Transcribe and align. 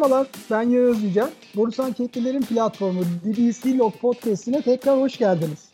Merhabalar, 0.00 0.26
ben 0.50 0.62
Yağız 0.62 1.02
Yücel. 1.02 1.30
Borsa 1.56 1.84
Anketlilerin 1.84 2.40
platformu 2.40 3.00
DBC 3.24 3.78
Log 3.78 3.94
Podcast'ine 3.94 4.62
tekrar 4.62 5.00
hoş 5.00 5.18
geldiniz. 5.18 5.68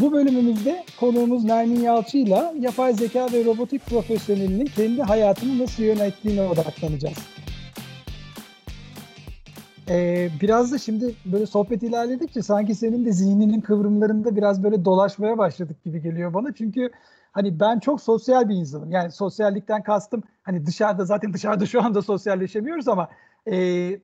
Bu 0.00 0.12
bölümümüzde 0.12 0.84
konuğumuz 1.00 1.44
Nermin 1.44 1.80
Yalçı 1.80 2.18
ile 2.18 2.52
yapay 2.60 2.92
zeka 2.92 3.26
ve 3.32 3.44
robotik 3.44 3.86
profesyonelinin 3.86 4.66
kendi 4.66 5.02
hayatını 5.02 5.58
nasıl 5.58 5.82
yönettiğine 5.82 6.42
odaklanacağız. 6.42 7.18
Ee, 9.88 10.28
biraz 10.40 10.72
da 10.72 10.78
şimdi 10.78 11.14
böyle 11.24 11.46
sohbet 11.46 11.82
ilerledikçe 11.82 12.42
sanki 12.42 12.74
senin 12.74 13.04
de 13.04 13.12
zihninin 13.12 13.60
kıvrımlarında 13.60 14.36
biraz 14.36 14.62
böyle 14.62 14.84
dolaşmaya 14.84 15.38
başladık 15.38 15.84
gibi 15.84 16.02
geliyor 16.02 16.34
bana. 16.34 16.52
Çünkü 16.54 16.90
hani 17.34 17.60
ben 17.60 17.78
çok 17.78 18.00
sosyal 18.00 18.48
bir 18.48 18.54
insanım. 18.54 18.90
Yani 18.90 19.12
sosyallikten 19.12 19.82
kastım 19.82 20.22
hani 20.42 20.66
dışarıda 20.66 21.04
zaten 21.04 21.32
dışarıda 21.32 21.66
şu 21.66 21.82
anda 21.82 22.02
sosyalleşemiyoruz 22.02 22.88
ama 22.88 23.08
e, 23.46 23.56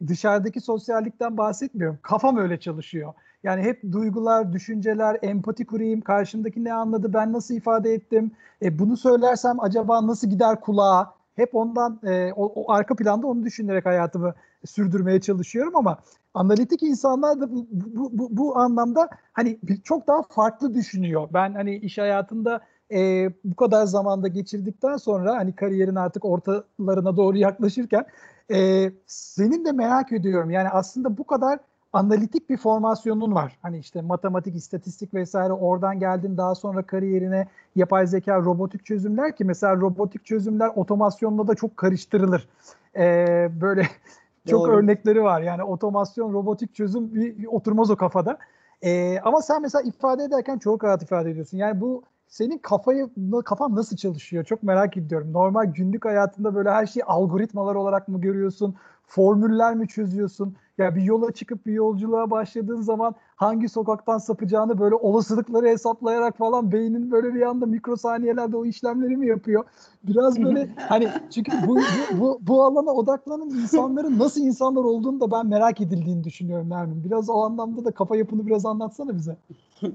dışarıdaki 0.07 0.61
sosyallikten 0.61 1.37
bahsetmiyorum. 1.37 1.99
Kafam 2.03 2.37
öyle 2.37 2.61
çalışıyor. 2.61 3.13
Yani 3.43 3.63
hep 3.63 3.93
duygular, 3.93 4.53
düşünceler, 4.53 5.19
empati 5.23 5.67
kurayım, 5.67 6.01
karşımdaki 6.01 6.65
ne 6.65 6.73
anladı, 6.73 7.13
ben 7.13 7.33
nasıl 7.33 7.55
ifade 7.55 7.95
ettim, 7.95 8.31
e, 8.63 8.79
bunu 8.79 8.97
söylersem 8.97 9.61
acaba 9.61 10.07
nasıl 10.07 10.29
gider 10.29 10.61
kulağa? 10.61 11.15
Hep 11.37 11.55
ondan, 11.55 12.01
e, 12.05 12.33
o, 12.33 12.47
o 12.47 12.73
arka 12.73 12.97
planda 12.97 13.27
onu 13.27 13.45
düşünerek 13.45 13.87
hayatımı 13.87 14.35
sürdürmeye 14.65 15.21
çalışıyorum 15.21 15.77
ama 15.77 15.99
analitik 16.35 16.83
insanlar 16.83 17.41
da 17.41 17.53
bu, 17.53 17.67
bu, 17.71 18.11
bu, 18.19 18.29
bu 18.37 18.59
anlamda 18.59 19.09
hani 19.33 19.59
çok 19.85 20.07
daha 20.07 20.23
farklı 20.23 20.75
düşünüyor. 20.75 21.29
Ben 21.35 21.55
hani 21.55 21.77
iş 21.77 21.99
hayatında 21.99 22.61
e, 22.93 23.31
bu 23.45 23.57
kadar 23.57 23.87
zamanda 23.87 24.29
geçirdikten 24.29 24.97
sonra 24.97 25.37
hani 25.37 25.55
kariyerin 25.55 25.95
artık 25.95 26.25
ortalarına 26.25 27.17
doğru 27.17 27.37
yaklaşırken 27.37 28.05
e, 28.53 28.91
senin 29.07 29.65
de 29.65 29.73
merak 29.73 30.13
ediyorum. 30.13 30.51
Yani 30.51 30.69
aslında 30.69 31.19
bu 31.19 31.25
kadar 31.25 31.59
analitik 31.93 32.51
bir 32.51 32.57
formasyonun 32.57 33.35
var. 33.35 33.59
Hani 33.63 33.79
işte 33.79 34.03
matematik, 34.03 34.57
istatistik 34.57 35.15
vesaire 35.15 35.53
oradan 35.53 35.99
geldin 35.99 36.37
daha 36.37 36.55
sonra 36.55 36.83
kariyerine 36.83 37.47
yapay 37.77 38.07
zeka, 38.07 38.41
robotik 38.41 38.87
çözümler 38.87 39.37
ki 39.37 39.45
mesela 39.45 39.77
robotik 39.77 40.25
çözümler 40.25 40.71
otomasyonla 40.77 41.49
da 41.49 41.55
çok 41.55 41.77
karıştırılır. 41.77 42.49
Ee, 42.97 43.51
böyle 43.61 43.83
çok 44.51 44.67
Doğru. 44.67 44.77
örnekleri 44.77 45.23
var. 45.23 45.41
Yani 45.43 45.63
otomasyon, 45.63 46.33
robotik 46.33 46.75
çözüm 46.75 47.15
bir, 47.15 47.39
bir 47.39 47.47
oturmaz 47.47 47.91
o 47.91 47.97
kafada. 47.97 48.39
Ee, 48.83 49.19
ama 49.21 49.43
sen 49.43 49.63
mesela 49.63 49.83
ifade 49.83 50.25
ederken 50.25 50.59
çok 50.59 50.85
rahat 50.85 51.03
ifade 51.03 51.31
ediyorsun. 51.31 51.59
Yani 51.59 51.81
bu 51.81 52.03
senin 52.31 52.59
kafayı 52.59 53.09
kafan 53.45 53.77
nasıl 53.77 53.97
çalışıyor 53.97 54.45
çok 54.45 54.63
merak 54.63 54.97
ediyorum. 54.97 55.33
Normal 55.33 55.65
günlük 55.65 56.05
hayatında 56.05 56.55
böyle 56.55 56.71
her 56.71 56.87
şeyi 56.87 57.05
algoritmalar 57.05 57.75
olarak 57.75 58.09
mı 58.09 58.21
görüyorsun? 58.21 58.75
Formüller 59.07 59.75
mi 59.75 59.89
çözüyorsun? 59.89 60.57
Ya 60.79 60.95
bir 60.97 61.03
yola 61.03 61.33
çıkıp 61.33 61.67
bir 61.67 61.73
yolculuğa 61.73 62.31
başladığın 62.31 62.81
zaman 62.81 63.15
hangi 63.37 63.69
sokaktan 63.69 64.19
sapacağını 64.19 64.79
böyle 64.79 64.95
olasılıkları 64.95 65.67
hesaplayarak 65.67 66.39
falan 66.39 66.73
beynin 66.73 67.11
böyle 67.11 67.35
bir 67.35 67.43
anda 67.43 67.67
mikrosaniyelerde 67.67 68.57
o 68.57 68.65
işlemleri 68.65 69.17
mi 69.17 69.27
yapıyor? 69.27 69.65
Biraz 70.03 70.43
böyle 70.43 70.69
hani 70.77 71.09
çünkü 71.31 71.53
bu, 71.67 71.77
bu, 71.77 72.21
bu, 72.21 72.39
bu 72.41 72.65
alana 72.65 72.91
odaklanan 72.91 73.51
insanların 73.51 74.19
nasıl 74.19 74.41
insanlar 74.41 74.85
olduğunu 74.85 75.21
da 75.21 75.31
ben 75.31 75.47
merak 75.47 75.81
edildiğini 75.81 76.25
düşünüyorum 76.25 76.71
Nermin. 76.71 77.05
Biraz 77.05 77.31
o 77.31 77.43
anlamda 77.43 77.85
da 77.85 77.91
kafa 77.91 78.17
yapını 78.17 78.47
biraz 78.47 78.67
anlatsana 78.67 79.17
bize. 79.17 79.37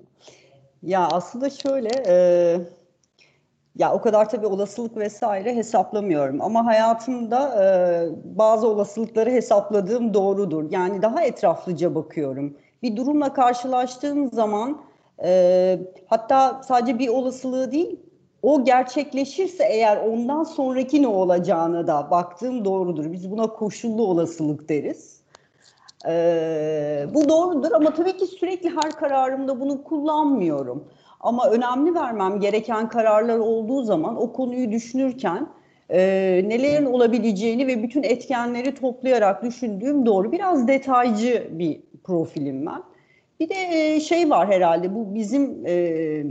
Ya 0.84 1.08
aslında 1.08 1.50
şöyle, 1.50 1.90
e, 2.08 2.16
ya 3.76 3.94
o 3.94 4.02
kadar 4.02 4.30
tabii 4.30 4.48
olasılık 4.48 4.98
vesaire 4.98 5.56
hesaplamıyorum 5.56 6.42
ama 6.42 6.66
hayatımda 6.66 7.64
e, 7.64 7.68
bazı 8.38 8.68
olasılıkları 8.68 9.30
hesapladığım 9.31 10.13
doğrudur. 10.13 10.72
Yani 10.72 11.02
daha 11.02 11.22
etraflıca 11.24 11.96
bakıyorum. 11.96 12.58
Bir 12.84 12.96
durumla 12.96 13.34
karşılaştığım 13.34 14.31
zaman 14.31 14.81
e, 15.24 15.80
hatta 16.08 16.62
sadece 16.68 17.00
bir 17.00 17.07
olasılığı 17.07 17.72
değil, 17.72 18.00
o 18.42 18.63
gerçekleşirse 18.63 19.63
eğer 19.72 19.97
ondan 19.97 20.44
sonraki 20.44 21.02
ne 21.02 21.07
olacağına 21.07 21.88
da 21.88 22.12
baktığım 22.12 22.66
doğrudur. 22.66 23.12
Biz 23.12 23.31
buna 23.31 23.47
koşullu 23.47 24.07
olasılık 24.07 24.69
deriz. 24.69 25.25
Ee, 26.08 27.06
bu 27.14 27.30
doğrudur 27.30 27.72
ama 27.72 27.94
tabii 27.94 28.18
ki 28.18 28.26
sürekli 28.26 28.70
her 28.70 28.92
kararımda 28.92 29.60
bunu 29.60 29.84
kullanmıyorum. 29.84 30.84
Ama 31.20 31.50
önemli 31.50 31.96
vermem 31.96 32.40
gereken 32.40 32.90
kararlar 32.90 33.38
olduğu 33.38 33.84
zaman 33.84 34.22
o 34.22 34.34
konuyu 34.34 34.72
düşünürken 34.72 35.48
e, 35.90 36.00
nelerin 36.48 36.86
olabileceğini 36.86 37.68
ve 37.68 37.84
bütün 37.84 38.04
etkenleri 38.04 38.76
toplayarak 38.76 39.44
düşündüğüm 39.44 40.06
doğru. 40.06 40.32
Biraz 40.32 40.68
detaycı 40.68 41.48
bir 41.52 41.82
profilim 42.04 42.66
ben. 42.66 42.84
Bir 43.40 43.50
de 43.50 43.56
e, 43.72 44.00
şey 44.00 44.30
var 44.30 44.48
herhalde 44.48 44.96
bu 44.96 45.16
bizim 45.16 45.66
e, 45.66 46.24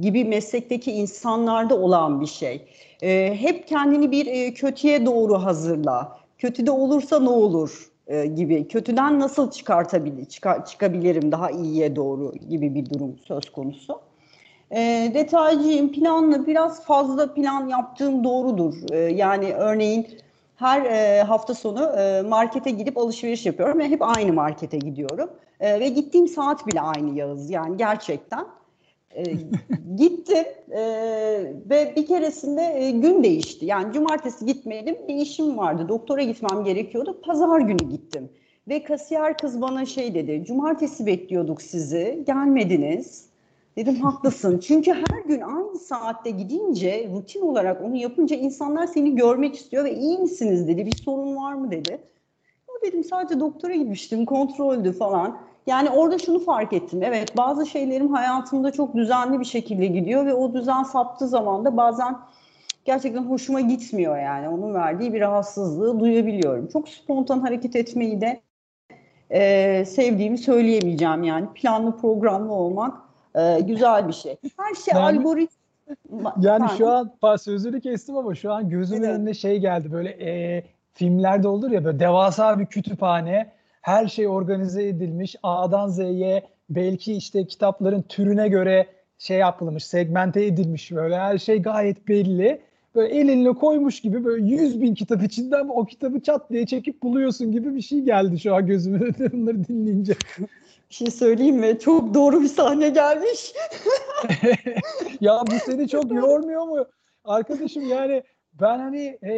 gibi 0.00 0.24
meslekteki 0.24 0.92
insanlarda 0.92 1.78
olan 1.78 2.20
bir 2.20 2.26
şey. 2.26 2.66
E, 3.02 3.34
hep 3.40 3.68
kendini 3.68 4.10
bir 4.10 4.26
e, 4.26 4.54
kötüye 4.54 5.06
doğru 5.06 5.34
hazırla. 5.34 6.18
Kötüde 6.38 6.70
olursa 6.70 7.20
ne 7.20 7.28
olur 7.28 7.91
e, 8.06 8.26
gibi 8.26 8.68
kötüden 8.68 9.20
nasıl 9.20 9.50
çıkartabilir 9.50 10.24
çıkar, 10.24 10.66
çıkabilirim 10.66 11.32
daha 11.32 11.50
iyiye 11.50 11.96
doğru 11.96 12.32
gibi 12.48 12.74
bir 12.74 12.90
durum 12.90 13.18
söz 13.18 13.52
konusu. 13.52 14.00
E, 14.70 15.10
detaycıyım 15.14 15.92
planlı 15.92 16.46
biraz 16.46 16.84
fazla 16.84 17.34
plan 17.34 17.68
yaptığım 17.68 18.24
doğrudur. 18.24 18.74
E, 18.92 18.96
yani 18.98 19.54
örneğin 19.54 20.06
her 20.56 20.82
e, 20.84 21.22
hafta 21.22 21.54
sonu 21.54 21.84
e, 21.98 22.22
markete 22.22 22.70
gidip 22.70 22.98
alışveriş 22.98 23.46
yapıyorum 23.46 23.78
ve 23.78 23.88
hep 23.88 24.02
aynı 24.02 24.32
markete 24.32 24.78
gidiyorum. 24.78 25.30
E, 25.60 25.80
ve 25.80 25.88
gittiğim 25.88 26.28
saat 26.28 26.66
bile 26.66 26.80
aynı 26.80 27.18
Yağız 27.18 27.50
yani 27.50 27.76
gerçekten. 27.76 28.46
E, 29.16 29.22
gittim 29.96 30.44
e, 30.70 30.82
ve 31.70 31.92
bir 31.96 32.06
keresinde 32.06 32.62
e, 32.62 32.90
gün 32.90 33.24
değişti. 33.24 33.66
Yani 33.66 33.92
cumartesi 33.92 34.46
gitmedim 34.46 34.96
bir 35.08 35.14
işim 35.14 35.58
vardı. 35.58 35.88
Doktora 35.88 36.22
gitmem 36.22 36.64
gerekiyordu. 36.64 37.20
Pazar 37.22 37.60
günü 37.60 37.90
gittim. 37.90 38.28
Ve 38.68 38.82
kasiyer 38.82 39.38
kız 39.38 39.60
bana 39.60 39.86
şey 39.86 40.14
dedi. 40.14 40.44
Cumartesi 40.46 41.06
bekliyorduk 41.06 41.62
sizi. 41.62 42.22
Gelmediniz. 42.26 43.32
Dedim 43.76 43.94
haklısın. 43.94 44.58
Çünkü 44.58 44.92
her 44.92 45.22
gün 45.26 45.40
aynı 45.40 45.78
saatte 45.78 46.30
gidince 46.30 47.10
rutin 47.14 47.40
olarak 47.40 47.82
onu 47.82 47.96
yapınca 47.96 48.36
insanlar 48.36 48.86
seni 48.86 49.14
görmek 49.14 49.54
istiyor 49.54 49.84
ve 49.84 49.94
iyi 49.94 50.18
misiniz 50.18 50.68
dedi. 50.68 50.86
Bir 50.86 50.96
sorun 50.96 51.36
var 51.36 51.54
mı 51.54 51.70
dedi. 51.70 51.98
O 52.68 52.86
dedim 52.86 53.04
sadece 53.04 53.40
doktora 53.40 53.74
gitmiştim 53.74 54.26
kontroldü 54.26 54.92
falan. 54.92 55.38
Yani 55.66 55.90
orada 55.90 56.18
şunu 56.18 56.38
fark 56.38 56.72
ettim. 56.72 57.02
Evet 57.02 57.36
bazı 57.36 57.66
şeylerim 57.66 58.12
hayatımda 58.12 58.70
çok 58.72 58.94
düzenli 58.94 59.40
bir 59.40 59.44
şekilde 59.44 59.86
gidiyor 59.86 60.26
ve 60.26 60.34
o 60.34 60.54
düzen 60.54 60.82
saptığı 60.82 61.28
zaman 61.28 61.64
da 61.64 61.76
bazen 61.76 62.18
gerçekten 62.84 63.22
hoşuma 63.22 63.60
gitmiyor 63.60 64.18
yani. 64.18 64.48
Onun 64.48 64.74
verdiği 64.74 65.12
bir 65.12 65.20
rahatsızlığı 65.20 66.00
duyabiliyorum. 66.00 66.68
Çok 66.68 66.88
spontan 66.88 67.40
hareket 67.40 67.76
etmeyi 67.76 68.20
de 68.20 68.40
e, 69.30 69.84
sevdiğimi 69.84 70.38
söyleyemeyeceğim 70.38 71.22
yani. 71.22 71.46
Planlı 71.54 71.96
programlı 71.96 72.52
olmak 72.52 72.98
e, 73.34 73.60
güzel 73.60 74.08
bir 74.08 74.12
şey. 74.12 74.36
Her 74.58 74.74
şey 74.74 74.94
yani, 74.94 75.18
algoritma. 75.18 76.34
Yani 76.40 76.66
şu 76.78 76.90
an 76.90 77.36
sözünü 77.36 77.80
kestim 77.80 78.16
ama 78.16 78.34
şu 78.34 78.52
an 78.52 78.68
gözümün 78.68 79.02
evet. 79.02 79.18
önüne 79.18 79.34
şey 79.34 79.58
geldi 79.58 79.92
böyle 79.92 80.08
e, 80.08 80.62
filmlerde 80.94 81.48
olur 81.48 81.70
ya 81.70 81.84
böyle 81.84 82.00
devasa 82.00 82.58
bir 82.58 82.66
kütüphane 82.66 83.52
her 83.82 84.06
şey 84.06 84.28
organize 84.28 84.88
edilmiş. 84.88 85.36
A'dan 85.42 85.88
Z'ye 85.88 86.42
belki 86.70 87.14
işte 87.14 87.46
kitapların 87.46 88.02
türüne 88.02 88.48
göre 88.48 88.86
şey 89.18 89.38
yapılmış, 89.38 89.84
segmente 89.84 90.44
edilmiş 90.44 90.92
böyle 90.92 91.18
her 91.18 91.38
şey 91.38 91.62
gayet 91.62 92.08
belli. 92.08 92.60
Böyle 92.94 93.14
el 93.14 93.28
eline 93.28 93.52
koymuş 93.52 94.00
gibi 94.00 94.24
böyle 94.24 94.46
100 94.46 94.80
bin 94.80 94.94
kitap 94.94 95.22
içinden 95.22 95.68
o 95.68 95.84
kitabı 95.84 96.20
çat 96.20 96.50
diye 96.50 96.66
çekip 96.66 97.02
buluyorsun 97.02 97.52
gibi 97.52 97.74
bir 97.74 97.82
şey 97.82 98.00
geldi 98.00 98.40
şu 98.40 98.54
an 98.54 98.66
gözüme 98.66 98.98
bunları 99.32 99.68
dinleyince. 99.68 100.14
Bir 100.90 100.94
şey 100.94 101.10
söyleyeyim 101.10 101.56
mi? 101.56 101.78
Çok 101.78 102.14
doğru 102.14 102.42
bir 102.42 102.48
sahne 102.48 102.88
gelmiş. 102.88 103.52
ya 105.20 105.42
bu 105.46 105.70
seni 105.70 105.88
çok 105.88 106.12
yormuyor 106.14 106.62
mu? 106.62 106.86
Arkadaşım 107.24 107.88
yani 107.88 108.22
ben 108.60 108.78
hani 108.78 109.18
e, 109.24 109.32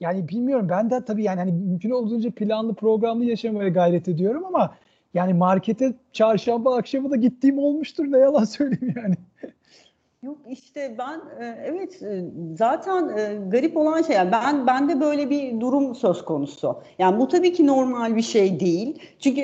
yani 0.00 0.28
bilmiyorum 0.28 0.68
ben 0.68 0.90
de 0.90 1.04
tabii 1.04 1.22
yani 1.22 1.38
hani 1.38 1.52
mümkün 1.52 1.90
olduğunca 1.90 2.30
planlı 2.30 2.74
programlı 2.74 3.24
yaşamaya 3.24 3.68
gayret 3.68 4.08
ediyorum 4.08 4.44
ama 4.44 4.74
yani 5.14 5.34
markete 5.34 5.92
çarşamba 6.12 6.76
akşamı 6.76 7.10
da 7.10 7.16
gittiğim 7.16 7.58
olmuştur 7.58 8.04
ne 8.04 8.18
yalan 8.18 8.44
söyleyeyim 8.44 8.94
yani. 8.96 9.14
Yok 10.22 10.38
işte 10.48 10.94
ben 10.98 11.44
e, 11.44 11.58
evet 11.64 12.02
e, 12.02 12.24
zaten 12.54 13.08
e, 13.08 13.48
garip 13.48 13.76
olan 13.76 14.02
şey 14.02 14.16
yani 14.16 14.32
ben 14.32 14.66
bende 14.66 15.00
böyle 15.00 15.30
bir 15.30 15.60
durum 15.60 15.94
söz 15.94 16.24
konusu. 16.24 16.82
Yani 16.98 17.18
bu 17.18 17.28
tabii 17.28 17.52
ki 17.52 17.66
normal 17.66 18.16
bir 18.16 18.22
şey 18.22 18.60
değil. 18.60 18.98
Çünkü 19.18 19.42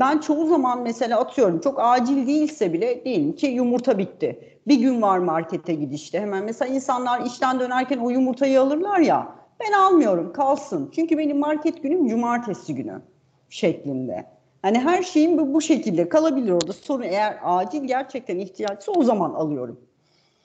ben 0.00 0.18
çoğu 0.18 0.46
zaman 0.46 0.82
mesela 0.82 1.20
atıyorum 1.20 1.60
çok 1.60 1.78
acil 1.80 2.26
değilse 2.26 2.72
bile 2.72 3.04
diyelim 3.04 3.32
ki 3.32 3.46
yumurta 3.46 3.98
bitti. 3.98 4.55
Bir 4.68 4.80
gün 4.80 5.02
var 5.02 5.18
markete 5.18 5.74
gidişte 5.74 6.20
hemen 6.20 6.44
mesela 6.44 6.74
insanlar 6.74 7.26
işten 7.26 7.60
dönerken 7.60 7.98
o 7.98 8.10
yumurtayı 8.10 8.60
alırlar 8.60 8.98
ya 8.98 9.36
ben 9.60 9.72
almıyorum 9.72 10.32
kalsın. 10.32 10.90
Çünkü 10.94 11.18
benim 11.18 11.38
market 11.38 11.82
günüm 11.82 12.08
cumartesi 12.08 12.74
günü 12.74 13.02
şeklinde. 13.50 14.26
Hani 14.62 14.78
her 14.78 15.02
şeyim 15.02 15.38
bu, 15.38 15.54
bu 15.54 15.60
şekilde 15.60 16.08
kalabilir 16.08 16.50
orada. 16.50 16.72
Sorun 16.72 17.02
eğer 17.02 17.38
acil 17.42 17.84
gerçekten 17.84 18.38
ihtiyaçsa 18.38 18.92
o 18.92 19.04
zaman 19.04 19.34
alıyorum. 19.34 19.80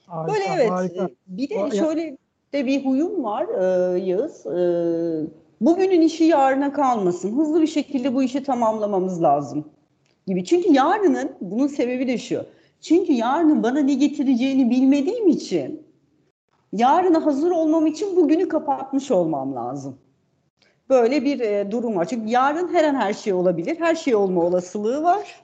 Harika, 0.08 0.34
Böyle 0.34 0.44
evet. 0.56 0.70
Harika. 0.70 1.10
Bir 1.28 1.50
de 1.50 1.60
o, 1.60 1.72
şöyle 1.72 2.18
de 2.54 2.66
bir 2.66 2.86
huyum 2.86 3.24
var 3.24 3.48
e, 3.48 4.00
Yağız. 4.00 4.46
E, 4.46 4.60
bugünün 5.62 6.02
işi 6.02 6.24
yarına 6.24 6.74
kalmasın. 6.74 7.38
Hızlı 7.38 7.62
bir 7.62 7.68
şekilde 7.68 8.14
bu 8.14 8.24
işi 8.24 8.44
tamamlamamız 8.44 9.24
lazım 9.24 9.66
gibi. 10.28 10.46
Çünkü 10.46 10.74
yarının 10.74 11.32
bunun 11.42 11.68
sebebi 11.68 12.08
de 12.08 12.18
şu. 12.18 12.46
Çünkü 12.81 13.13
yarının 13.13 13.63
bana 13.63 13.80
ne 13.80 13.94
getireceğini 13.94 14.69
bilmediğim 14.69 15.28
için 15.28 15.88
yarına 16.74 17.25
hazır 17.25 17.51
olmam 17.51 17.88
için 17.88 18.16
bugünü 18.16 18.48
kapatmış 18.48 19.12
olmam 19.12 19.56
lazım. 19.56 19.98
Böyle 20.89 21.25
bir 21.25 21.39
e, 21.39 21.72
durum 21.72 21.95
var. 21.95 22.06
Çünkü 22.06 22.30
yarın 22.30 22.74
her 22.74 22.83
an 22.83 22.95
her 22.95 23.13
şey 23.13 23.33
olabilir. 23.33 23.80
Her 23.80 23.95
şey 23.95 24.16
olma 24.16 24.42
olasılığı 24.42 25.04
var. 25.04 25.44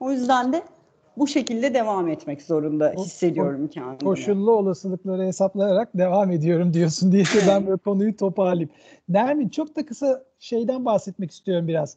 O 0.00 0.10
yüzden 0.10 0.52
de 0.52 0.62
bu 1.16 1.26
şekilde 1.26 1.74
devam 1.74 2.08
etmek 2.08 2.42
zorunda 2.42 2.94
hissediyorum 2.98 3.68
kendimi. 3.68 4.10
Koşullu 4.10 4.52
olasılıkları 4.52 5.22
hesaplayarak 5.22 5.88
devam 5.94 6.30
ediyorum 6.30 6.74
diyorsun 6.74 7.12
diye 7.12 7.24
ben 7.48 7.66
böyle 7.66 7.76
konuyu 7.84 8.16
toparlayayım. 8.16 8.70
Nermin 9.08 9.48
çok 9.48 9.76
da 9.76 9.86
kısa 9.86 10.24
şeyden 10.38 10.84
bahsetmek 10.84 11.30
istiyorum 11.30 11.68
biraz. 11.68 11.96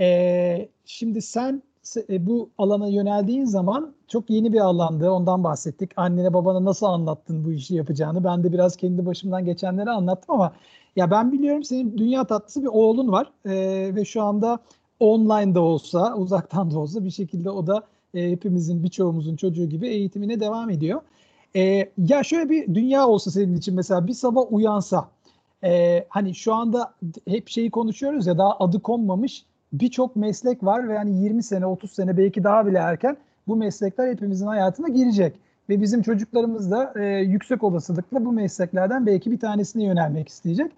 Ee, 0.00 0.68
şimdi 0.84 1.22
sen 1.22 1.62
bu 2.08 2.50
alana 2.58 2.88
yöneldiğin 2.88 3.44
zaman 3.44 3.94
çok 4.08 4.30
yeni 4.30 4.52
bir 4.52 4.60
alandı. 4.60 5.10
Ondan 5.10 5.44
bahsettik. 5.44 5.90
Annene 5.96 6.34
babana 6.34 6.64
nasıl 6.64 6.86
anlattın 6.86 7.44
bu 7.44 7.52
işi 7.52 7.74
yapacağını? 7.74 8.24
Ben 8.24 8.44
de 8.44 8.52
biraz 8.52 8.76
kendi 8.76 9.06
başımdan 9.06 9.44
geçenleri 9.44 9.90
anlattım 9.90 10.34
ama 10.34 10.52
ya 10.96 11.10
ben 11.10 11.32
biliyorum 11.32 11.64
senin 11.64 11.98
dünya 11.98 12.24
tatlısı 12.24 12.62
bir 12.62 12.66
oğlun 12.66 13.12
var 13.12 13.32
ee, 13.46 13.92
ve 13.94 14.04
şu 14.04 14.22
anda 14.22 14.58
online 15.00 15.54
da 15.54 15.60
olsa, 15.60 16.14
uzaktan 16.16 16.70
da 16.70 16.78
olsa 16.78 17.04
bir 17.04 17.10
şekilde 17.10 17.50
o 17.50 17.66
da 17.66 17.82
e, 18.14 18.30
hepimizin 18.30 18.82
birçoğumuzun 18.82 19.36
çocuğu 19.36 19.64
gibi 19.64 19.88
eğitimine 19.88 20.40
devam 20.40 20.70
ediyor. 20.70 21.00
E, 21.56 21.90
ya 21.98 22.22
şöyle 22.22 22.50
bir 22.50 22.74
dünya 22.74 23.08
olsa 23.08 23.30
senin 23.30 23.56
için 23.56 23.74
mesela 23.74 24.06
bir 24.06 24.12
sabah 24.12 24.52
uyansa 24.52 25.08
e, 25.64 26.04
hani 26.08 26.34
şu 26.34 26.54
anda 26.54 26.94
hep 27.28 27.48
şeyi 27.48 27.70
konuşuyoruz 27.70 28.26
ya 28.26 28.38
daha 28.38 28.58
adı 28.58 28.80
konmamış 28.82 29.44
birçok 29.80 30.16
meslek 30.16 30.64
var 30.64 30.88
ve 30.88 30.94
yani 30.94 31.24
20 31.24 31.42
sene 31.42 31.66
30 31.66 31.92
sene 31.92 32.16
belki 32.16 32.44
daha 32.44 32.66
bile 32.66 32.78
erken 32.78 33.16
bu 33.48 33.56
meslekler 33.56 34.08
hepimizin 34.08 34.46
hayatına 34.46 34.88
girecek. 34.88 35.34
Ve 35.68 35.80
bizim 35.80 36.02
çocuklarımız 36.02 36.70
da 36.70 36.92
e, 36.96 37.04
yüksek 37.04 37.64
olasılıkla 37.64 38.24
bu 38.24 38.32
mesleklerden 38.32 39.06
belki 39.06 39.30
bir 39.30 39.40
tanesine 39.40 39.84
yönelmek 39.84 40.28
isteyecek. 40.28 40.72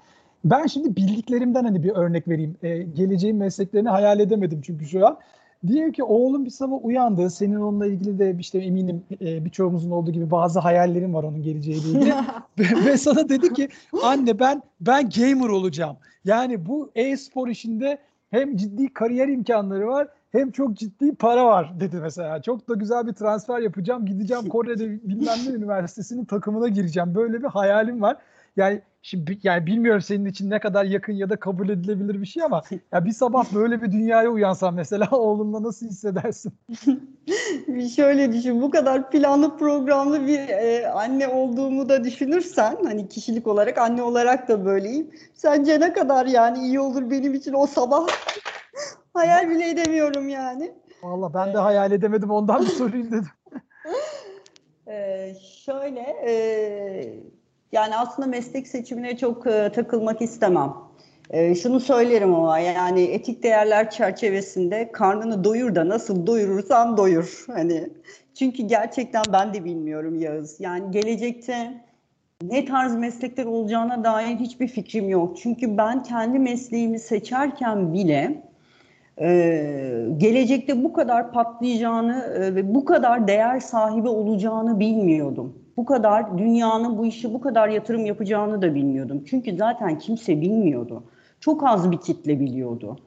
Ben 0.45 0.67
şimdi 0.67 0.97
bildiklerimden 0.97 1.65
hani 1.65 1.83
bir 1.83 1.91
örnek 1.91 2.29
vereyim. 2.29 2.57
E, 2.63 2.83
geleceğin 2.83 3.37
mesleklerini 3.37 3.89
hayal 3.89 4.21
edemedim 4.21 4.61
çünkü 4.63 4.87
şu 4.87 5.07
an. 5.07 5.19
Diyelim 5.67 5.93
ki 5.93 6.03
oğlum 6.03 6.45
bir 6.45 6.51
sabah 6.51 6.85
uyandı. 6.85 7.31
Senin 7.31 7.57
onunla 7.57 7.87
ilgili 7.87 8.19
de 8.19 8.37
işte 8.39 8.59
eminim 8.59 9.03
e, 9.21 9.45
birçoğumuzun 9.45 9.91
olduğu 9.91 10.11
gibi 10.11 10.31
bazı 10.31 10.61
hayallerim 10.61 11.15
var 11.15 11.25
onun 11.25 11.43
geleceğiyle 11.43 11.89
ilgili. 11.89 12.15
ve, 12.87 12.97
sana 12.97 13.29
dedi 13.29 13.53
ki 13.53 13.69
anne 14.03 14.39
ben 14.39 14.63
ben 14.81 15.11
gamer 15.11 15.49
olacağım. 15.49 15.97
Yani 16.25 16.67
bu 16.67 16.91
e-spor 16.95 17.49
işinde 17.49 17.99
hem 18.31 18.57
ciddi 18.57 18.93
kariyer 18.93 19.29
imkanları 19.29 19.87
var 19.87 20.09
hem 20.33 20.51
çok 20.51 20.75
ciddi 20.75 21.15
para 21.15 21.47
var 21.47 21.81
dedi 21.81 21.97
mesela. 22.03 22.43
Çok 22.43 22.69
da 22.69 22.75
güzel 22.75 23.07
bir 23.07 23.13
transfer 23.13 23.59
yapacağım. 23.61 24.07
Gideceğim 24.07 24.49
Kore'de 24.49 25.09
bilmem 25.09 25.39
ne 25.47 25.53
üniversitesinin 25.53 26.25
takımına 26.25 26.69
gireceğim. 26.69 27.15
Böyle 27.15 27.43
bir 27.43 27.49
hayalim 27.49 28.03
var. 28.03 28.17
Yani 28.57 28.83
Şimdi 29.09 29.39
yani 29.43 29.67
bilmiyorum 29.67 30.01
senin 30.01 30.25
için 30.25 30.51
ne 30.51 30.61
kadar 30.61 30.85
yakın 30.85 31.13
ya 31.13 31.31
da 31.31 31.37
kabul 31.37 31.69
edilebilir 31.69 32.21
bir 32.21 32.27
şey 32.27 32.43
ama 32.43 32.63
ya 32.93 33.05
bir 33.05 33.13
sabah 33.13 33.55
böyle 33.55 33.83
bir 33.83 33.93
dünyaya 33.93 34.31
uyansan 34.31 34.75
mesela 34.75 35.09
oğlunla 35.13 35.63
nasıl 35.63 35.87
hissedersin? 35.87 36.53
bir 37.69 37.89
şöyle 37.89 38.33
düşün 38.33 38.63
bu 38.63 38.71
kadar 38.71 39.11
planlı 39.11 39.57
programlı 39.57 40.27
bir 40.27 40.49
e, 40.49 40.89
anne 40.89 41.29
olduğumu 41.29 41.89
da 41.89 42.05
düşünürsen 42.05 42.79
hani 42.85 43.09
kişilik 43.09 43.47
olarak 43.47 43.79
anne 43.79 44.03
olarak 44.03 44.49
da 44.49 44.65
böyleyim. 44.65 45.11
Sence 45.35 45.81
ne 45.81 45.93
kadar 45.93 46.27
yani 46.27 46.59
iyi 46.59 46.81
olur 46.81 47.11
benim 47.11 47.35
için 47.35 47.53
o 47.53 47.67
sabah 47.67 48.07
hayal 49.15 49.51
bile 49.51 49.71
edemiyorum 49.71 50.29
yani. 50.29 50.73
Valla 51.03 51.35
ben 51.35 51.55
de 51.55 51.59
hayal 51.59 51.93
edemedim 51.93 52.31
ondan 52.31 52.61
bir 52.61 52.67
sorayım 52.67 53.13
dedim. 53.13 53.31
ee, 54.89 55.35
şöyle 55.65 56.01
e, 56.01 56.33
yani 57.73 57.97
aslında 57.97 58.29
meslek 58.29 58.69
seçimine 58.69 59.17
çok 59.17 59.47
e, 59.47 59.73
takılmak 59.75 60.23
istemem. 60.23 60.75
E, 61.31 61.55
şunu 61.55 61.81
söylerim 61.81 62.35
ama 62.35 62.59
yani 62.59 63.03
etik 63.03 63.43
değerler 63.43 63.91
çerçevesinde 63.91 64.93
karnını 64.93 65.45
doyur 65.45 65.75
da 65.75 65.89
nasıl 65.89 66.27
doyurursan 66.27 66.97
doyur. 66.97 67.45
Hani 67.47 67.89
çünkü 68.35 68.63
gerçekten 68.63 69.23
ben 69.33 69.55
de 69.55 69.65
bilmiyorum 69.65 70.19
Yağız. 70.19 70.61
Yani 70.61 70.91
gelecekte 70.91 71.85
ne 72.43 72.65
tarz 72.65 72.95
meslekler 72.95 73.45
olacağına 73.45 74.05
dair 74.05 74.37
hiçbir 74.37 74.69
fikrim 74.69 75.09
yok. 75.09 75.37
Çünkü 75.37 75.77
ben 75.77 76.03
kendi 76.03 76.39
mesleğimi 76.39 76.99
seçerken 76.99 77.93
bile 77.95 78.43
e, 79.21 79.29
gelecekte 80.17 80.85
bu 80.85 80.93
kadar 80.93 81.33
patlayacağını 81.33 82.35
e, 82.39 82.55
ve 82.55 82.75
bu 82.75 82.85
kadar 82.85 83.29
değer 83.29 83.61
sahibi 83.61 84.09
olacağını 84.09 84.81
bilmiyordum 84.81 85.68
bu 85.79 85.85
kadar 85.85 86.39
dünyanın 86.39 86.99
bu 86.99 87.07
işi 87.07 87.35
bu 87.35 87.41
kadar 87.41 87.69
yatırım 87.69 88.07
yapacağını 88.07 88.63
da 88.63 88.75
bilmiyordum. 88.75 89.25
Çünkü 89.27 89.57
zaten 89.57 89.99
kimse 89.99 90.41
bilmiyordu. 90.41 91.03
Çok 91.41 91.67
az 91.67 91.91
bir 91.91 91.97
kitle 91.97 92.41
biliyordu. 92.41 92.99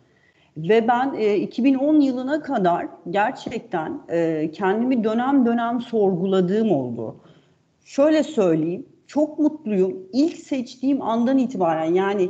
Ve 0.57 0.87
ben 0.87 1.13
e, 1.17 1.35
2010 1.35 1.99
yılına 2.01 2.41
kadar 2.41 2.87
gerçekten 3.09 4.01
e, 4.09 4.51
kendimi 4.51 5.03
dönem 5.03 5.45
dönem 5.45 5.81
sorguladığım 5.81 6.71
oldu. 6.71 7.15
Şöyle 7.85 8.23
söyleyeyim, 8.23 8.85
çok 9.07 9.39
mutluyum. 9.39 9.97
İlk 10.13 10.37
seçtiğim 10.37 11.01
andan 11.01 11.37
itibaren 11.37 11.93
yani 11.93 12.29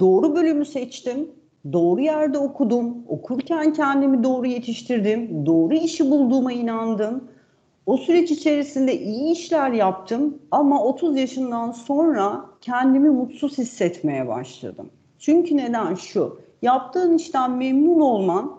doğru 0.00 0.36
bölümü 0.36 0.64
seçtim, 0.64 1.28
doğru 1.72 2.00
yerde 2.00 2.38
okudum, 2.38 2.96
okurken 3.08 3.72
kendimi 3.72 4.24
doğru 4.24 4.46
yetiştirdim, 4.46 5.46
doğru 5.46 5.74
işi 5.74 6.10
bulduğuma 6.10 6.52
inandım 6.52 7.33
o 7.86 7.96
süreç 7.96 8.30
içerisinde 8.30 9.00
iyi 9.00 9.32
işler 9.32 9.70
yaptım 9.70 10.38
ama 10.50 10.84
30 10.84 11.16
yaşından 11.16 11.72
sonra 11.72 12.44
kendimi 12.60 13.10
mutsuz 13.10 13.58
hissetmeye 13.58 14.28
başladım. 14.28 14.90
Çünkü 15.18 15.56
neden 15.56 15.94
şu? 15.94 16.40
Yaptığın 16.62 17.16
işten 17.16 17.50
memnun 17.50 18.00
olman 18.00 18.56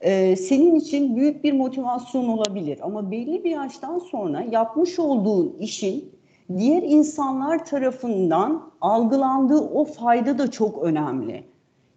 e, 0.00 0.36
senin 0.36 0.74
için 0.74 1.16
büyük 1.16 1.44
bir 1.44 1.52
motivasyon 1.52 2.28
olabilir. 2.28 2.78
Ama 2.82 3.10
belli 3.10 3.44
bir 3.44 3.50
yaştan 3.50 3.98
sonra 3.98 4.44
yapmış 4.50 4.98
olduğun 4.98 5.56
işin 5.60 6.16
diğer 6.58 6.82
insanlar 6.82 7.66
tarafından 7.66 8.62
algılandığı 8.80 9.60
o 9.60 9.84
fayda 9.84 10.38
da 10.38 10.50
çok 10.50 10.82
önemli. 10.82 11.44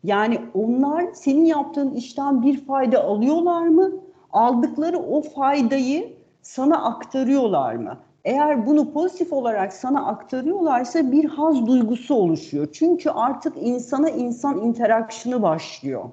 Yani 0.04 0.40
onlar 0.54 1.06
senin 1.14 1.46
yaptığın 1.46 1.94
işten 1.94 2.42
bir 2.42 2.66
fayda 2.66 3.04
alıyorlar 3.04 3.68
mı? 3.68 3.92
Aldıkları 4.32 5.00
o 5.00 5.22
faydayı 5.22 6.19
sana 6.42 6.84
aktarıyorlar 6.84 7.76
mı? 7.76 7.98
Eğer 8.26 8.66
bunu 8.66 8.94
pozitif 8.94 9.34
olarak 9.34 9.74
sana 9.74 10.08
aktarıyorlarsa 10.08 11.12
bir 11.12 11.26
haz 11.26 11.68
duygusu 11.68 12.16
oluşuyor. 12.16 12.68
Çünkü 12.74 13.10
artık 13.10 13.54
insana 13.58 14.10
insan 14.10 14.62
interaksiyonu 14.62 15.42
başlıyor. 15.42 16.04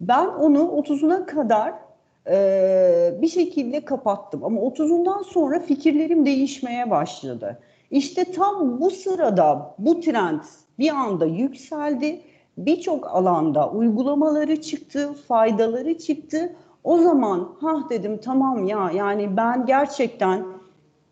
Ben 0.00 0.26
onu 0.26 0.58
30'una 0.58 1.26
kadar 1.26 1.74
e, 2.26 3.18
bir 3.22 3.28
şekilde 3.28 3.84
kapattım. 3.84 4.44
Ama 4.44 4.60
30'undan 4.60 5.24
sonra 5.24 5.60
fikirlerim 5.60 6.26
değişmeye 6.26 6.90
başladı. 6.90 7.60
İşte 7.90 8.32
tam 8.32 8.80
bu 8.80 8.90
sırada 8.90 9.74
bu 9.78 10.00
trend 10.00 10.40
bir 10.78 10.90
anda 10.90 11.26
yükseldi. 11.26 12.20
Birçok 12.58 13.06
alanda 13.06 13.70
uygulamaları 13.70 14.62
çıktı, 14.62 15.12
faydaları 15.28 15.98
çıktı. 15.98 16.56
O 16.86 16.98
zaman 16.98 17.48
ha 17.60 17.88
dedim 17.90 18.20
tamam 18.24 18.66
ya 18.66 18.90
yani 18.94 19.36
ben 19.36 19.66
gerçekten 19.66 20.44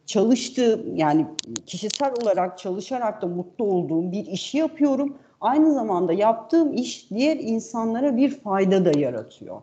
çalıştığım 0.07 0.97
yani 0.97 1.27
kişisel 1.67 2.13
olarak 2.23 2.59
çalışarak 2.59 3.23
da 3.23 3.27
mutlu 3.27 3.65
olduğum 3.65 4.13
bir 4.13 4.27
işi 4.27 4.59
yapıyorum. 4.59 5.15
Aynı 5.41 5.75
zamanda 5.75 6.13
yaptığım 6.13 6.73
iş 6.73 7.11
diğer 7.11 7.37
insanlara 7.37 8.17
bir 8.17 8.31
fayda 8.31 8.85
da 8.85 8.99
yaratıyor. 8.99 9.61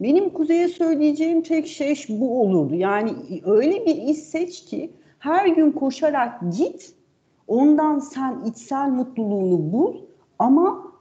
Benim 0.00 0.30
Kuzey'e 0.30 0.68
söyleyeceğim 0.68 1.42
tek 1.42 1.66
şey 1.66 2.04
bu 2.08 2.42
olurdu. 2.42 2.74
Yani 2.74 3.12
öyle 3.44 3.86
bir 3.86 3.96
iş 3.96 4.18
seç 4.18 4.64
ki 4.64 4.90
her 5.18 5.46
gün 5.46 5.72
koşarak 5.72 6.40
git, 6.56 6.94
ondan 7.48 7.98
sen 7.98 8.44
içsel 8.46 8.88
mutluluğunu 8.88 9.72
bul 9.72 9.94
ama 10.38 10.92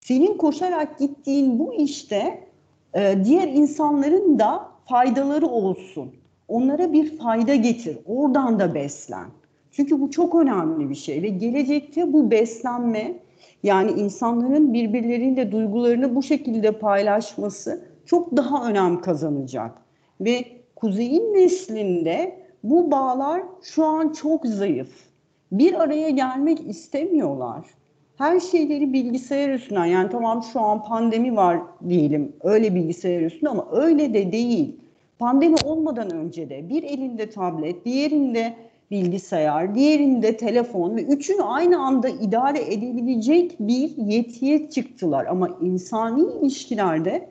senin 0.00 0.36
koşarak 0.36 0.98
gittiğin 0.98 1.58
bu 1.58 1.74
işte 1.74 2.44
e, 2.94 3.24
diğer 3.24 3.48
insanların 3.48 4.38
da 4.38 4.68
faydaları 4.86 5.46
olsun. 5.46 6.12
Onlara 6.48 6.92
bir 6.92 7.18
fayda 7.18 7.54
getir. 7.54 7.98
Oradan 8.06 8.58
da 8.60 8.74
beslen. 8.74 9.26
Çünkü 9.70 10.00
bu 10.00 10.10
çok 10.10 10.34
önemli 10.34 10.90
bir 10.90 10.94
şey 10.94 11.22
ve 11.22 11.28
gelecekte 11.28 12.12
bu 12.12 12.30
beslenme 12.30 13.14
yani 13.62 13.90
insanların 13.90 14.72
birbirleriyle 14.72 15.52
duygularını 15.52 16.14
bu 16.14 16.22
şekilde 16.22 16.72
paylaşması 16.72 17.84
çok 18.06 18.36
daha 18.36 18.68
önem 18.68 19.00
kazanacak. 19.00 19.72
Ve 20.20 20.44
kuzeyin 20.76 21.34
neslinde 21.34 22.44
bu 22.64 22.90
bağlar 22.90 23.42
şu 23.62 23.84
an 23.84 24.12
çok 24.12 24.46
zayıf. 24.46 24.90
Bir 25.52 25.74
araya 25.82 26.10
gelmek 26.10 26.68
istemiyorlar. 26.68 27.64
Her 28.18 28.40
şeyleri 28.40 28.92
bilgisayar 28.92 29.48
üstünden 29.48 29.84
yani 29.84 30.10
tamam 30.10 30.42
şu 30.52 30.60
an 30.60 30.84
pandemi 30.84 31.36
var 31.36 31.60
diyelim 31.88 32.32
öyle 32.42 32.74
bilgisayar 32.74 33.20
üstünde 33.20 33.50
ama 33.50 33.66
öyle 33.72 34.14
de 34.14 34.32
değil. 34.32 34.76
Pandemi 35.18 35.56
olmadan 35.64 36.10
önce 36.10 36.50
de 36.50 36.68
bir 36.68 36.82
elinde 36.82 37.30
tablet, 37.30 37.84
diğerinde 37.84 38.54
bilgisayar, 38.90 39.74
diğerinde 39.74 40.36
telefon 40.36 40.96
ve 40.96 41.02
üçünü 41.02 41.42
aynı 41.42 41.80
anda 41.80 42.08
idare 42.08 42.74
edebilecek 42.74 43.56
bir 43.60 43.96
yetiye 43.96 44.70
çıktılar. 44.70 45.26
Ama 45.26 45.48
insani 45.62 46.22
ilişkilerde 46.42 47.28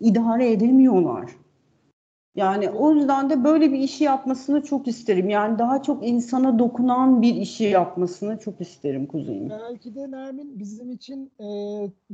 idare 0.00 0.52
edemiyorlar. 0.52 1.30
Yani 2.34 2.70
o 2.70 2.92
yüzden 2.92 3.30
de 3.30 3.44
böyle 3.44 3.72
bir 3.72 3.78
işi 3.78 4.04
yapmasını 4.04 4.62
çok 4.62 4.88
isterim. 4.88 5.28
Yani 5.28 5.58
daha 5.58 5.82
çok 5.82 6.06
insana 6.06 6.58
dokunan 6.58 7.22
bir 7.22 7.34
işi 7.34 7.64
yapmasını 7.64 8.38
çok 8.38 8.60
isterim 8.60 9.06
kuzeyim. 9.06 9.50
Belki 9.50 9.94
de 9.94 10.10
Nermin 10.10 10.58
bizim 10.58 10.90
için 10.90 11.32
e, 11.40 11.46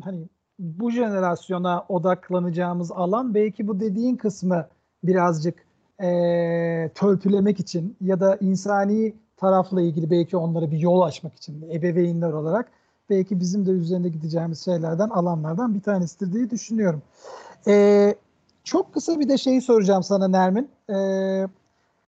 hani 0.01 0.29
bu 0.59 0.91
jenerasyona 0.91 1.85
odaklanacağımız 1.89 2.93
alan 2.93 3.35
belki 3.35 3.69
bu 3.69 3.81
dediğin 3.81 4.17
kısmı 4.17 4.67
birazcık 5.05 5.67
e, 6.03 6.91
törpülemek 6.95 7.61
için 7.61 7.97
ya 8.01 8.21
da 8.21 8.37
insani 8.37 9.15
tarafla 9.37 9.83
ilgili 9.83 10.11
belki 10.11 10.37
onlara 10.37 10.71
bir 10.71 10.79
yol 10.79 11.01
açmak 11.01 11.37
için 11.37 11.71
ebeveynler 11.73 12.33
olarak 12.33 12.71
belki 13.11 13.41
bizim 13.41 13.67
de 13.67 13.71
üzerinde 13.71 14.09
gideceğimiz 14.09 14.65
şeylerden 14.65 15.09
alanlardan 15.09 15.75
bir 15.75 15.81
tanesidir 15.81 16.33
diye 16.33 16.51
düşünüyorum. 16.51 17.03
E, 17.67 18.15
çok 18.67 18.95
kısa 18.95 19.21
bir 19.21 19.29
de 19.29 19.39
şeyi 19.39 19.61
soracağım 19.61 20.03
sana 20.03 20.29
Nermin. 20.29 20.69
E, 20.91 20.97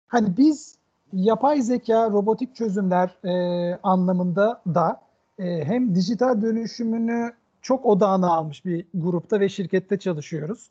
hani 0.08 0.36
biz 0.36 0.76
yapay 1.12 1.62
zeka, 1.62 2.10
robotik 2.10 2.56
çözümler 2.56 3.16
e, 3.24 3.78
anlamında 3.82 4.62
da 4.66 5.00
e, 5.38 5.64
hem 5.64 5.94
dijital 5.94 6.42
dönüşümünü 6.42 7.32
çok 7.62 7.86
odağına 7.86 8.32
almış 8.32 8.64
bir 8.64 8.86
grupta 8.94 9.40
ve 9.40 9.48
şirkette 9.48 9.98
çalışıyoruz. 9.98 10.70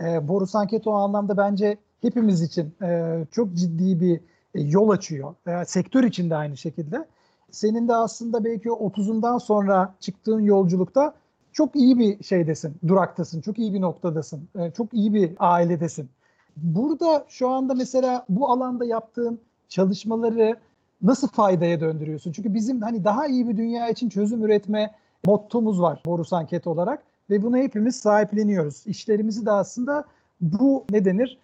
E, 0.00 0.28
Boris 0.28 0.54
Anket 0.54 0.86
o 0.86 0.92
anlamda 0.92 1.36
bence 1.36 1.76
hepimiz 2.02 2.42
için 2.42 2.74
e, 2.82 3.20
çok 3.30 3.54
ciddi 3.54 4.00
bir 4.00 4.20
e, 4.54 4.60
yol 4.60 4.88
açıyor. 4.88 5.34
E, 5.46 5.64
sektör 5.64 6.04
için 6.04 6.30
de 6.30 6.36
aynı 6.36 6.56
şekilde. 6.56 7.06
Senin 7.50 7.88
de 7.88 7.94
aslında 7.94 8.44
belki 8.44 8.68
30'undan 8.68 9.40
sonra 9.40 9.94
çıktığın 10.00 10.40
yolculukta 10.40 11.14
çok 11.52 11.76
iyi 11.76 11.98
bir 11.98 12.24
şeydesin, 12.24 12.74
duraktasın, 12.88 13.40
çok 13.40 13.58
iyi 13.58 13.74
bir 13.74 13.80
noktadasın, 13.80 14.48
e, 14.58 14.70
çok 14.70 14.94
iyi 14.94 15.14
bir 15.14 15.32
ailedesin. 15.38 16.08
Burada 16.56 17.24
şu 17.28 17.48
anda 17.48 17.74
mesela 17.74 18.24
bu 18.28 18.50
alanda 18.50 18.84
yaptığın 18.84 19.40
çalışmaları 19.68 20.56
nasıl 21.02 21.28
faydaya 21.28 21.80
döndürüyorsun? 21.80 22.32
Çünkü 22.32 22.54
bizim 22.54 22.82
hani 22.82 23.04
daha 23.04 23.26
iyi 23.26 23.48
bir 23.48 23.56
dünya 23.56 23.88
için 23.88 24.08
çözüm 24.08 24.44
üretme 24.44 24.94
mottomuz 25.26 25.80
var 25.80 26.02
Borus 26.06 26.32
Anket 26.32 26.66
olarak 26.66 27.02
ve 27.30 27.42
bunu 27.42 27.56
hepimiz 27.56 27.96
sahipleniyoruz. 27.96 28.86
İşlerimizi 28.86 29.46
de 29.46 29.50
aslında 29.50 30.04
bu 30.40 30.84
ne 30.90 31.04
denir? 31.04 31.38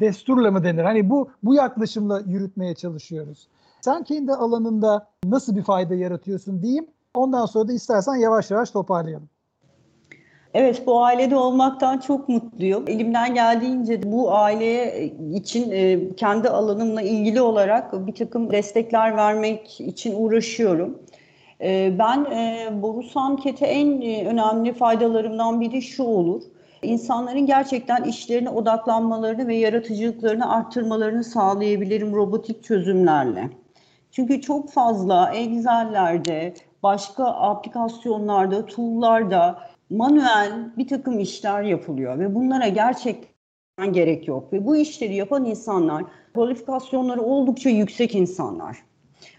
Desturla 0.00 0.50
mı 0.50 0.64
denir? 0.64 0.84
Hani 0.84 1.10
bu 1.10 1.28
bu 1.42 1.54
yaklaşımla 1.54 2.20
yürütmeye 2.26 2.74
çalışıyoruz. 2.74 3.48
Sen 3.80 4.04
kendi 4.04 4.32
alanında 4.32 5.08
nasıl 5.24 5.56
bir 5.56 5.62
fayda 5.62 5.94
yaratıyorsun 5.94 6.62
diyeyim. 6.62 6.86
Ondan 7.16 7.46
sonra 7.46 7.68
da 7.68 7.72
istersen 7.72 8.14
yavaş 8.14 8.50
yavaş 8.50 8.70
toparlayalım. 8.70 9.28
Evet 10.54 10.86
bu 10.86 11.04
ailede 11.04 11.36
olmaktan 11.36 11.98
çok 11.98 12.28
mutluyum. 12.28 12.84
Elimden 12.86 13.34
geldiğince 13.34 14.12
bu 14.12 14.32
aileye 14.32 15.06
için 15.34 15.70
e, 15.70 16.14
kendi 16.16 16.48
alanımla 16.48 17.02
ilgili 17.02 17.40
olarak 17.40 18.06
bir 18.06 18.14
takım 18.14 18.52
destekler 18.52 19.16
vermek 19.16 19.80
için 19.80 20.14
uğraşıyorum. 20.16 20.98
E, 21.60 21.98
ben 21.98 22.24
e, 22.24 22.68
Borusan 22.82 23.36
Kete 23.36 23.66
en 23.66 24.02
önemli 24.26 24.72
faydalarımdan 24.72 25.60
biri 25.60 25.82
şu 25.82 26.02
olur. 26.02 26.42
İnsanların 26.82 27.46
gerçekten 27.46 28.04
işlerine 28.04 28.50
odaklanmalarını 28.50 29.46
ve 29.48 29.56
yaratıcılıklarını 29.56 30.52
arttırmalarını 30.52 31.24
sağlayabilirim 31.24 32.14
robotik 32.14 32.64
çözümlerle. 32.64 33.50
Çünkü 34.10 34.40
çok 34.40 34.70
fazla 34.70 35.32
Excel'lerde, 35.34 36.54
başka 36.82 37.24
aplikasyonlarda, 37.24 38.66
tool'larda 38.66 39.58
manuel 39.90 40.52
bir 40.76 40.88
takım 40.88 41.18
işler 41.18 41.62
yapılıyor 41.62 42.18
ve 42.18 42.34
bunlara 42.34 42.68
gerçekten 42.68 43.92
gerek 43.92 44.28
yok. 44.28 44.52
Ve 44.52 44.66
bu 44.66 44.76
işleri 44.76 45.14
yapan 45.14 45.44
insanlar 45.44 46.04
kualifikasyonları 46.34 47.22
oldukça 47.22 47.70
yüksek 47.70 48.14
insanlar. 48.14 48.76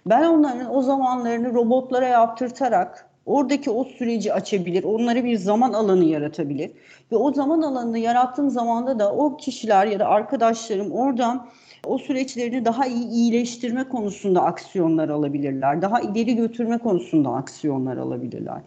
Ben 0.05 0.24
onların 0.24 0.75
o 0.75 0.81
zamanlarını 0.81 1.53
robotlara 1.53 2.07
yaptırtarak 2.07 3.09
oradaki 3.25 3.69
o 3.69 3.83
süreci 3.83 4.33
açabilir, 4.33 4.83
onlara 4.83 5.24
bir 5.24 5.38
zaman 5.38 5.74
alanı 5.74 6.03
yaratabilir. 6.03 6.71
Ve 7.12 7.15
o 7.15 7.33
zaman 7.33 7.62
alanını 7.62 8.00
yarattığım 8.00 8.50
zamanda 8.50 9.00
da 9.00 9.13
o 9.13 9.38
kişiler 9.38 9.88
ya 9.88 10.00
da 10.00 10.07
arkadaşlarım 10.07 10.91
oradan 10.91 11.47
o 11.88 11.98
süreçlerini 11.98 12.65
daha 12.65 12.86
iyi 12.86 13.08
iyileştirme 13.08 13.84
konusunda 13.84 14.44
aksiyonlar 14.44 15.10
alabilirler. 15.10 15.82
Daha 15.82 16.01
ileri 16.01 16.36
götürme 16.36 16.77
konusunda 16.77 17.29
aksiyonlar 17.29 17.98
alabilirler. 17.98 18.62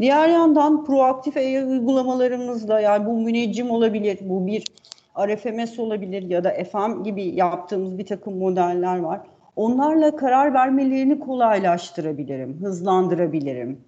Diğer 0.00 0.28
yandan 0.28 0.84
proaktif 0.84 1.36
AI 1.36 1.64
uygulamalarımızla 1.64 2.80
yani 2.80 3.06
bu 3.06 3.20
müneccim 3.20 3.70
olabilir, 3.70 4.18
bu 4.20 4.46
bir 4.46 4.64
RFMS 5.18 5.78
olabilir 5.78 6.22
ya 6.22 6.44
da 6.44 6.54
FM 6.64 7.02
gibi 7.02 7.22
yaptığımız 7.22 7.98
bir 7.98 8.06
takım 8.06 8.38
modeller 8.38 8.98
var. 8.98 9.20
Onlarla 9.56 10.16
karar 10.16 10.54
vermelerini 10.54 11.20
kolaylaştırabilirim, 11.20 12.58
hızlandırabilirim. 12.60 13.80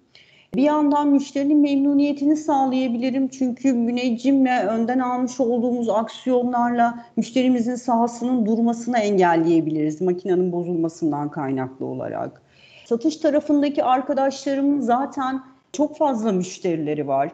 Bir 0.55 0.61
yandan 0.61 1.07
müşterinin 1.07 1.57
memnuniyetini 1.57 2.37
sağlayabilirim. 2.37 3.27
Çünkü 3.27 3.73
müneccimle 3.73 4.65
önden 4.65 4.99
almış 4.99 5.39
olduğumuz 5.39 5.89
aksiyonlarla 5.89 7.05
müşterimizin 7.15 7.75
sahasının 7.75 8.45
durmasını 8.45 8.99
engelleyebiliriz 8.99 10.01
makinenin 10.01 10.51
bozulmasından 10.51 11.31
kaynaklı 11.31 11.85
olarak. 11.85 12.41
Satış 12.85 13.17
tarafındaki 13.17 13.83
arkadaşlarım 13.83 14.81
zaten 14.81 15.41
çok 15.73 15.97
fazla 15.97 16.31
müşterileri 16.31 17.07
var. 17.07 17.31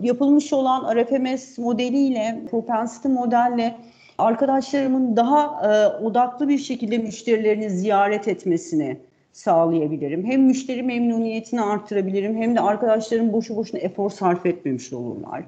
Yapılmış 0.00 0.52
olan 0.52 0.96
RFMS 0.96 1.58
modeliyle, 1.58 2.42
propensity 2.50 3.08
modelle 3.08 3.76
arkadaşlarımın 4.18 5.16
daha 5.16 5.72
e, 5.72 5.86
odaklı 6.04 6.48
bir 6.48 6.58
şekilde 6.58 6.98
müşterilerini 6.98 7.70
ziyaret 7.70 8.28
etmesini 8.28 8.96
sağlayabilirim. 9.32 10.24
Hem 10.24 10.42
müşteri 10.42 10.82
memnuniyetini 10.82 11.60
artırabilirim 11.60 12.36
hem 12.36 12.56
de 12.56 12.60
arkadaşlarım 12.60 13.32
boşu 13.32 13.56
boşuna 13.56 13.80
efor 13.80 14.10
sarf 14.10 14.46
etmemiş 14.46 14.92
olurlar. 14.92 15.44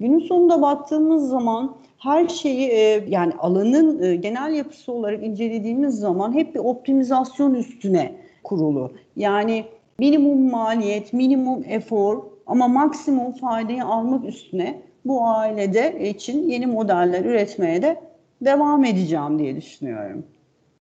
Günün 0.00 0.18
sonunda 0.18 0.62
baktığımız 0.62 1.28
zaman 1.28 1.76
her 1.98 2.28
şeyi 2.28 2.68
e, 2.68 3.04
yani 3.08 3.32
alanın 3.38 4.02
e, 4.02 4.16
genel 4.16 4.54
yapısı 4.54 4.92
olarak 4.92 5.24
incelediğimiz 5.24 5.98
zaman 5.98 6.34
hep 6.34 6.54
bir 6.54 6.60
optimizasyon 6.60 7.54
üstüne 7.54 8.14
kurulu. 8.44 8.92
Yani 9.16 9.64
minimum 9.98 10.50
maliyet, 10.50 11.12
minimum 11.12 11.64
efor 11.68 12.22
ama 12.46 12.68
maksimum 12.68 13.32
faydayı 13.32 13.84
almak 13.84 14.24
üstüne 14.24 14.82
bu 15.04 15.24
ailede 15.24 16.08
için 16.10 16.48
yeni 16.48 16.66
modeller 16.66 17.24
üretmeye 17.24 17.82
de 17.82 18.00
devam 18.40 18.84
edeceğim 18.84 19.38
diye 19.38 19.56
düşünüyorum. 19.56 20.26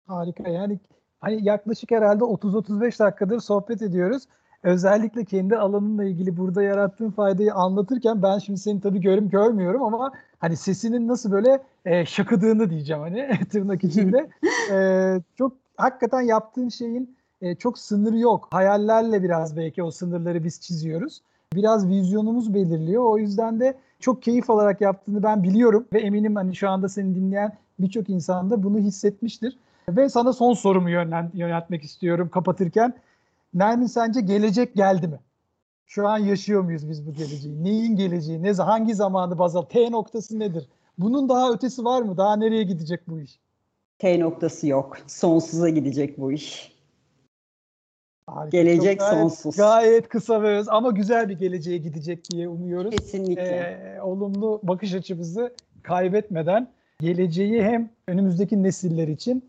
Harika. 0.07 0.49
Yani 0.49 0.79
hani 1.21 1.47
yaklaşık 1.47 1.91
herhalde 1.91 2.23
30-35 2.23 2.99
dakikadır 2.99 3.39
sohbet 3.39 3.81
ediyoruz. 3.81 4.23
Özellikle 4.63 5.25
kendi 5.25 5.57
alanınla 5.57 6.03
ilgili 6.03 6.37
burada 6.37 6.63
yarattığın 6.63 7.11
faydayı 7.11 7.53
anlatırken 7.53 8.23
ben 8.23 8.39
şimdi 8.39 8.59
seni 8.59 8.81
tabii 8.81 9.01
görüm 9.01 9.29
görmüyorum 9.29 9.83
ama 9.83 10.11
hani 10.39 10.57
sesinin 10.57 11.07
nasıl 11.07 11.31
böyle 11.31 11.63
e, 11.85 12.05
şakıdığını 12.05 12.69
diyeceğim 12.69 13.01
hani 13.01 13.29
tırnak 13.51 13.83
içinde. 13.83 14.29
e, 14.71 14.77
çok 15.37 15.53
hakikaten 15.77 16.21
yaptığın 16.21 16.69
şeyin 16.69 17.17
e, 17.41 17.55
çok 17.55 17.79
sınırı 17.79 18.17
yok. 18.17 18.47
Hayallerle 18.51 19.23
biraz 19.23 19.57
belki 19.57 19.83
o 19.83 19.91
sınırları 19.91 20.43
biz 20.43 20.61
çiziyoruz. 20.61 21.21
Biraz 21.53 21.87
vizyonumuz 21.87 22.53
belirliyor. 22.53 23.03
O 23.03 23.17
yüzden 23.17 23.59
de 23.59 23.77
çok 23.99 24.21
keyif 24.21 24.49
alarak 24.49 24.81
yaptığını 24.81 25.23
ben 25.23 25.43
biliyorum 25.43 25.87
ve 25.93 25.99
eminim 25.99 26.35
hani 26.35 26.55
şu 26.55 26.69
anda 26.69 26.89
seni 26.89 27.15
dinleyen 27.15 27.57
birçok 27.79 28.09
insan 28.09 28.51
da 28.51 28.63
bunu 28.63 28.77
hissetmiştir. 28.77 29.57
Ve 29.89 30.09
sana 30.09 30.33
son 30.33 30.53
sorumu 30.53 30.89
yönlen, 30.89 31.31
yöneltmek 31.33 31.83
istiyorum 31.83 32.29
kapatırken. 32.29 32.93
Nermin 33.53 33.85
sence 33.85 34.21
gelecek 34.21 34.75
geldi 34.75 35.07
mi? 35.07 35.19
Şu 35.85 36.07
an 36.07 36.17
yaşıyor 36.17 36.61
muyuz 36.61 36.89
biz 36.89 37.07
bu 37.07 37.13
geleceği? 37.13 37.63
Neyin 37.63 37.95
geleceği? 37.95 38.43
Ne, 38.43 38.51
hangi 38.51 38.95
zamanı 38.95 39.39
baz 39.39 39.55
al? 39.55 39.61
T 39.61 39.91
noktası 39.91 40.39
nedir? 40.39 40.67
Bunun 40.97 41.29
daha 41.29 41.51
ötesi 41.51 41.85
var 41.85 42.01
mı? 42.01 42.17
Daha 42.17 42.35
nereye 42.35 42.63
gidecek 42.63 43.07
bu 43.07 43.19
iş? 43.19 43.39
T 43.99 44.19
noktası 44.19 44.67
yok. 44.67 44.97
Sonsuza 45.07 45.69
gidecek 45.69 46.17
bu 46.17 46.31
iş. 46.31 46.77
Harika, 48.27 48.57
Gelecek 48.57 48.99
gayet, 48.99 49.13
sonsuz. 49.13 49.57
Gayet 49.57 50.09
kısa 50.09 50.41
ve 50.41 50.57
öz 50.57 50.69
ama 50.69 50.91
güzel 50.91 51.29
bir 51.29 51.39
geleceğe 51.39 51.77
gidecek 51.77 52.29
diye 52.31 52.49
umuyoruz. 52.49 52.95
Kesinlikle. 52.95 53.41
Ee, 53.41 54.01
olumlu 54.01 54.59
bakış 54.63 54.93
açımızı 54.93 55.53
kaybetmeden 55.83 56.71
geleceği 56.99 57.63
hem 57.63 57.89
önümüzdeki 58.07 58.63
nesiller 58.63 59.07
için 59.07 59.43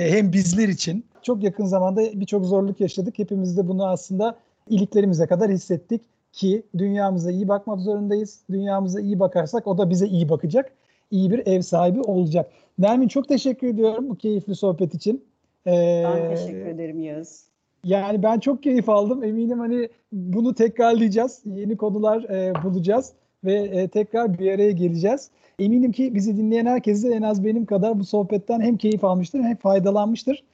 hem 0.00 0.32
bizler 0.32 0.68
için 0.68 1.04
çok 1.22 1.42
yakın 1.42 1.64
zamanda 1.64 2.20
birçok 2.20 2.44
zorluk 2.44 2.80
yaşadık. 2.80 3.18
Hepimiz 3.18 3.56
de 3.56 3.68
bunu 3.68 3.86
aslında 3.86 4.36
iliklerimize 4.70 5.26
kadar 5.26 5.50
hissettik 5.50 6.02
ki 6.32 6.62
dünyamıza 6.78 7.30
iyi 7.30 7.48
bakmak 7.48 7.80
zorundayız. 7.80 8.40
Dünyamıza 8.50 9.00
iyi 9.00 9.20
bakarsak 9.20 9.66
o 9.66 9.78
da 9.78 9.90
bize 9.90 10.06
iyi 10.06 10.28
bakacak. 10.28 10.72
İyi 11.10 11.30
bir 11.30 11.46
ev 11.46 11.60
sahibi 11.60 12.00
olacak. 12.00 12.50
Nermin 12.78 13.08
çok 13.08 13.28
teşekkür 13.28 13.66
ediyorum 13.66 14.08
bu 14.08 14.16
keyifli 14.16 14.54
sohbet 14.54 14.94
için. 14.94 15.24
Ee, 15.66 16.04
ben 16.04 16.36
teşekkür 16.36 16.66
ederim 16.66 17.00
Yağız. 17.00 17.44
Yani 17.84 18.22
ben 18.22 18.38
çok 18.38 18.62
keyif 18.62 18.88
aldım. 18.88 19.24
Eminim 19.24 19.58
hani 19.58 19.88
bunu 20.12 20.54
tekrarlayacağız. 20.54 21.42
Yeni 21.44 21.76
konular 21.76 22.22
e, 22.22 22.52
bulacağız 22.62 23.12
ve 23.44 23.54
e, 23.54 23.88
tekrar 23.88 24.38
bir 24.38 24.52
araya 24.52 24.70
geleceğiz. 24.70 25.30
Eminim 25.58 25.92
ki 25.92 26.14
bizi 26.14 26.36
dinleyen 26.36 26.66
herkes 26.66 27.04
de 27.04 27.08
en 27.08 27.22
az 27.22 27.44
benim 27.44 27.66
kadar 27.66 27.98
bu 27.98 28.04
sohbetten 28.04 28.60
hem 28.60 28.76
keyif 28.76 29.04
almıştır 29.04 29.40
hem 29.40 29.56
faydalanmıştır. 29.56 30.44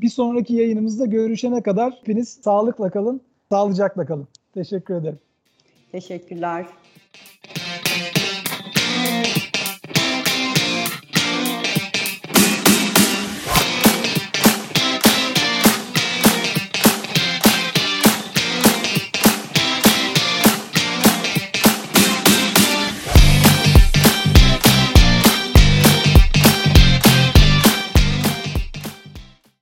Bir 0.00 0.08
sonraki 0.08 0.54
yayınımızda 0.54 1.06
görüşene 1.06 1.62
kadar 1.62 1.92
hepiniz 1.92 2.28
sağlıkla 2.28 2.90
kalın, 2.90 3.20
sağlıcakla 3.50 4.06
kalın. 4.06 4.28
Teşekkür 4.54 4.94
ederim. 4.94 5.18
Teşekkürler. 5.92 6.66